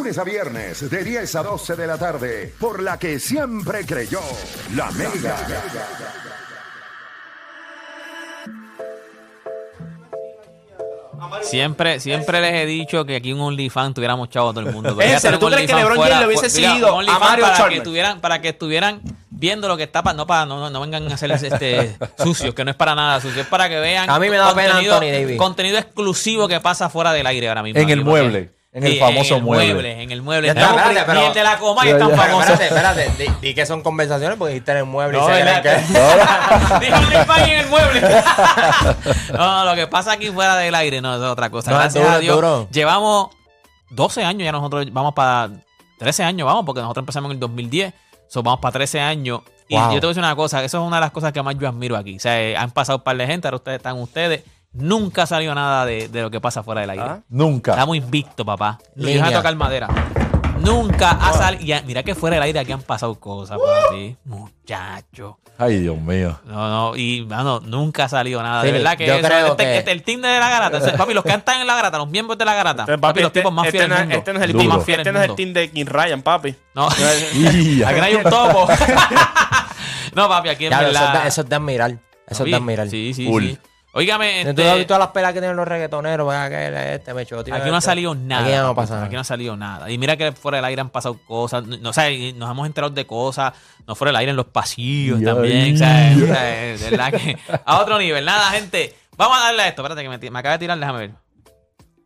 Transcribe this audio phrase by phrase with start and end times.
[0.00, 4.20] lunes a viernes de 10 a 12 de la tarde, por la que siempre creyó
[4.74, 5.36] la Mega.
[11.42, 14.96] Siempre, siempre les he dicho que aquí un OnlyFans tuviéramos chavo a todo el mundo.
[15.00, 15.38] ¿En ya serio?
[15.38, 17.82] ¿Tú crees que OnlyFans LeBron James fuera, le hubiese seguido a Mario para que Chalmers?
[17.82, 21.10] tuvieran, para que estuvieran viendo lo que está pa- no para no, no, no vengan
[21.10, 24.18] a hacer este sucios, que no es para nada sucio, es para que vean A
[24.18, 25.36] mí me da pena contenido, Anthony Davis.
[25.38, 27.80] contenido exclusivo que pasa fuera del aire ahora mismo.
[27.80, 30.02] En el mueble, en el famoso en el mueble.
[30.02, 30.46] En el mueble.
[30.48, 32.16] Ya Estamos- espérate, pero- Ni el de la coma es Ya, tan ya.
[32.16, 32.52] Pero famoso.
[32.52, 33.24] espérate, espérate.
[33.24, 35.44] Di, di que son conversaciones porque dijiste en el mueble No, y se.
[35.44, 38.00] Dijo en el mueble.
[39.36, 41.70] no, lo que pasa aquí fuera del aire no es otra cosa.
[41.70, 42.34] No, Gracias duro, a Dios.
[42.36, 42.68] duro.
[42.70, 43.28] Llevamos
[43.90, 45.50] 12 años ya nosotros vamos para
[45.98, 47.92] 13 años, vamos, porque nosotros empezamos en el 2010.
[48.28, 49.40] So, vamos para 13 años.
[49.68, 49.92] Y Wow.
[49.94, 51.56] yo te voy a decir una cosa, eso es una de las cosas que más
[51.58, 52.16] yo admiro aquí.
[52.16, 54.42] O sea, eh, han pasado un par de gente, ahora ustedes están ustedes.
[54.72, 57.02] Nunca ha salido nada de, de lo que pasa fuera del aire.
[57.04, 57.20] Ah.
[57.28, 57.72] Nunca.
[57.72, 58.78] Estamos invictos, papá.
[58.94, 59.14] Línea.
[59.16, 59.88] Deja de tocar madera.
[60.60, 61.78] Nunca ha salido.
[61.86, 64.16] Mira que fuera del aire aquí han pasado cosas, papi.
[64.24, 65.38] Muchacho.
[65.58, 66.38] Ay, Dios mío.
[66.44, 68.62] No, no, y mano, nunca ha salido nada.
[68.62, 70.92] De verdad que, yo eso- creo este, que- este- el team de la garata, ese-
[70.96, 73.32] papi, los que están en la garata, los miembros de la garata, Este, papi, los
[73.32, 74.18] tipos más este fieles no del es- mundo.
[74.18, 74.62] este no es el Duro.
[74.64, 76.54] team, más fieles este no es el team de King Ryan, papi.
[76.74, 76.88] No,
[77.34, 78.68] Y- aquí no hay un topo.
[80.14, 81.22] no, papi, aquí en Ya, eso, es verdad.
[81.22, 81.90] de, eso es de admirar.
[82.26, 82.88] Eso es de admirar.
[82.88, 83.42] Sí, sí, Full.
[83.44, 83.58] sí.
[83.92, 86.32] Óigame, ¿Tú has este, visto todas las pelas que tienen los reggaetoneros?
[86.32, 87.80] Aquel, este, me Aquí no ha este.
[87.80, 88.44] salido nada.
[88.46, 89.04] Aquí no ha pasado.
[89.04, 89.90] Aquí no ha salido nada.
[89.90, 91.66] Y mira que fuera del aire han pasado cosas.
[91.66, 93.52] No, o sea, nos hemos enterado de cosas.
[93.88, 95.56] No fuera del aire en los pasillos también.
[95.58, 95.74] ahí.
[95.74, 98.24] O sea, o sea, de verdad que a otro nivel.
[98.24, 98.94] Nada, gente.
[99.16, 99.82] Vamos a darle a esto.
[99.82, 100.78] Espérate que me, me acaba de tirar.
[100.78, 101.10] Déjame ver.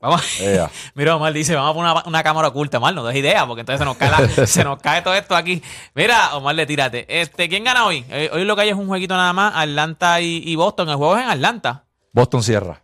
[0.00, 0.22] Vamos.
[0.94, 2.78] Mira, Omar dice, vamos a poner una, una cámara oculta.
[2.78, 5.34] Omar, no des idea, porque entonces se nos cae, la- se nos cae todo esto
[5.34, 5.62] aquí.
[5.94, 7.04] Mira, Omar, le tírate.
[7.20, 8.04] Este, ¿Quién gana hoy?
[8.08, 9.54] Eh, hoy lo que hay es un jueguito nada más.
[9.56, 10.88] Atlanta y, y Boston.
[10.88, 11.84] El juego es en Atlanta.
[12.12, 12.80] Boston cierra.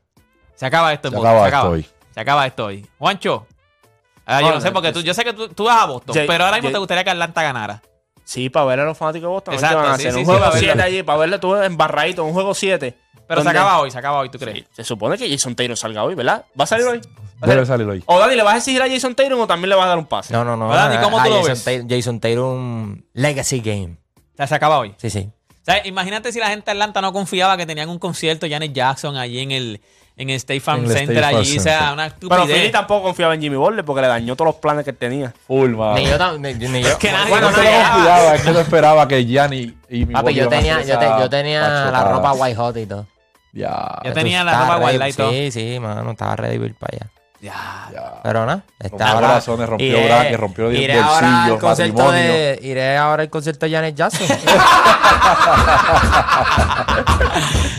[0.57, 1.09] Se acaba esto.
[1.11, 1.71] Se Boston, acaba se esto acaba.
[1.73, 1.87] hoy.
[2.15, 2.87] Se acaba esto hoy.
[2.99, 3.47] Juancho.
[4.27, 6.17] Ah, yo No, no sé, porque tú, yo sé que tú, tú vas a Boston,
[6.27, 7.83] pero ahora mismo te gustaría que Atlanta ganara.
[8.25, 9.55] Sí, para ver a los fanáticos de Boston.
[9.55, 10.13] Exacto, ¿qué van a sí, hacer?
[10.13, 10.67] sí, un sí, juego para verlo.
[10.73, 12.97] 7 allí, para verlo tú embarradito, un juego 7.
[13.27, 14.65] Pero se acaba hoy, se acaba hoy, ¿tú crees?
[14.73, 16.45] Se supone que Jason Taylor salga hoy, ¿verdad?
[16.59, 17.01] ¿Va a salir hoy?
[17.41, 18.03] Debe salir hoy.
[18.07, 19.99] O Dani, ¿le vas a exigir a Jason Taylor o también le vas a dar
[19.99, 20.33] un pase?
[20.33, 20.69] No, no, no.
[20.95, 21.65] ¿Y cómo tú lo Jason ves?
[21.65, 23.97] Taylor, Jason Taylor, un legacy game.
[24.17, 24.95] O sea, se acaba hoy.
[24.99, 25.31] Sí, sí.
[25.51, 28.73] O sea, imagínate si la gente de Atlanta no confiaba que tenían un concierto Janet
[28.75, 29.81] Jackson allí en el,
[30.17, 31.59] en el State Farm Center State Farm allí.
[31.59, 31.93] O sea, Center.
[31.95, 32.73] una Pero Philly estupidez.
[32.73, 35.33] tampoco confiaba en Jimmy Butler porque le dañó todos los planes que él tenía.
[35.47, 35.95] Full, man.
[35.95, 36.99] Ni yo, ni, ni yo.
[36.99, 40.49] que nadie Bueno, no confiaba, es que no esperaba que Gianni y mi Papi, yo
[40.49, 43.07] tenía, yo, te- yo tenía la ropa white hot y todo.
[43.55, 44.01] Ya.
[44.05, 45.31] Ya tenía la ropa guardada y todo.
[45.31, 47.11] Sí, sí, mano, estaba ready para ir para allá.
[47.41, 47.89] Ya.
[47.93, 48.21] ya.
[48.23, 49.27] Pero nada, Rompió está ahora.
[49.29, 53.73] corazones, rompió braques, rompió iré bolsillos, ahora al concierto de, iré ahora al concierto de
[53.73, 54.27] Janet Jackson.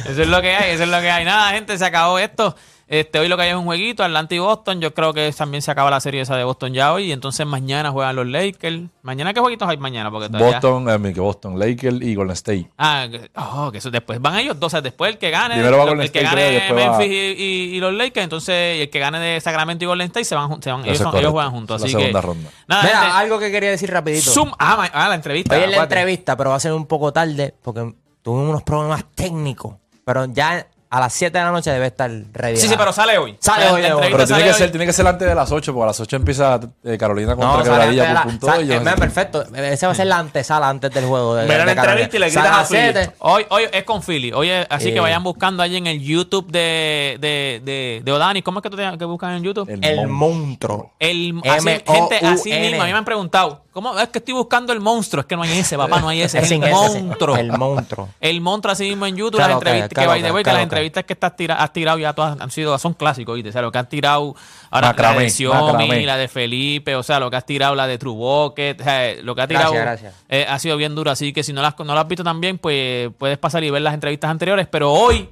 [0.09, 1.25] Eso es lo que hay, eso es lo que hay.
[1.25, 2.55] Nada, gente, se acabó esto.
[2.87, 4.79] Este, hoy lo que hay es un jueguito, Atlanta y Boston.
[4.79, 7.05] Yo creo que también se acaba la serie esa de Boston ya hoy.
[7.05, 8.83] Y entonces mañana juegan los Lakers.
[9.01, 10.11] ¿Mañana qué jueguitos hay mañana?
[10.11, 10.59] Porque todavía...
[10.59, 12.69] Boston, eh, que Boston, Lakers y Golden State.
[12.77, 14.67] Ah, que- oh, que eso después van ellos dos.
[14.67, 16.75] O sea, después el que gane, Primero va el, Golden el que State, gane creo,
[16.91, 19.87] va- Memphis y, y- y los Lakers, entonces y el que gane de Sacramento y
[19.87, 21.81] Golden State se van, se van ellos, son- juegan juntos.
[21.81, 22.49] Así la segunda que, ronda.
[22.67, 24.29] nada, Mira, gente, algo que quería decir rapidito.
[24.31, 25.55] zoom, ah, ah, la entrevista.
[25.55, 29.05] Hoy es la entrevista, pero va a ser un poco tarde porque tuve unos problemas
[29.15, 29.75] técnicos.
[30.05, 32.57] Pero ya a las 7 de la noche debe estar ready.
[32.57, 33.35] Sí, sí, pero sale hoy.
[33.39, 34.55] Sale hoy, Pero tiene sale que, hoy.
[34.57, 37.35] ser, tiene que ser antes de las 8, porque a las 8 empieza eh, Carolina
[37.35, 38.45] contra No, Quebradilla la- por punto.
[38.47, 39.43] sale- y yo- eh, perfecto.
[39.53, 41.35] Ese va a ser la antesala antes del juego.
[41.35, 41.81] De, Ve la de Carolina.
[42.05, 42.91] entrevista y le Sale gritas a las Philly.
[43.05, 43.15] 7.
[43.19, 44.31] Hoy, hoy es con Philly.
[44.33, 45.01] Hoy es- así que Eh.
[45.01, 48.41] vayan buscando allí en el YouTube de, de, de, de O'Dani.
[48.41, 49.69] ¿Cómo es que tú te que buscan en YouTube?
[49.69, 50.91] El El mon- monstruo.
[50.99, 54.71] El, así, gente, así mismo, a mí me han preguntado, ¿cómo es que estoy buscando
[54.73, 55.21] el monstruo?
[55.21, 57.35] Es que no hay ese, papá, no hay ese, es el monstruo.
[57.37, 58.09] El monstruo.
[58.21, 60.63] El monstruo así mismo en YouTube, las que, entrevistas by the way, que las que.
[60.85, 63.49] Entrevistas que estás tira- has tirado ya todas han sido, son clásicos, ¿viste?
[63.49, 64.35] O sea, lo que has tirado
[64.69, 66.05] ahora la de Xiaomi, macramé.
[66.05, 69.13] la de Felipe, o sea, lo que has tirado, la de True Bucket, o sea,
[69.21, 70.23] lo que has tirado Gracias, gracias.
[70.29, 72.57] eh, ha sido bien duro, así que si no las, no las has visto también,
[72.57, 75.29] pues puedes pasar y ver las entrevistas anteriores, pero hoy,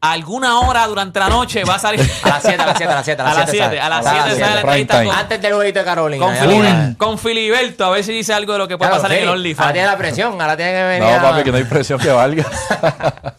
[0.00, 2.00] a alguna hora durante la noche va a salir...
[2.24, 3.22] A las 7, a las 7, a las 7.
[3.22, 4.60] A las 7, a las Sale 7 sale la siete.
[4.60, 5.14] entrevista con.
[5.16, 6.94] Antes del jueguito de Carolina.
[6.98, 9.22] con, Fili- Filiberto, a ver si dice algo de lo que puede Claro, pasar en
[9.22, 9.60] el OnlyFans.
[9.60, 11.08] Ahora tiene la presión, ahora tiene que venir.
[11.10, 12.44] No, papi, que no hay presión que valga.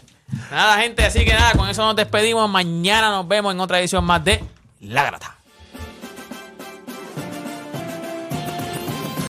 [0.51, 2.49] Nada, gente, así que nada, con eso nos despedimos.
[2.49, 4.43] Mañana nos vemos en otra edición más de
[4.81, 5.34] La Grata.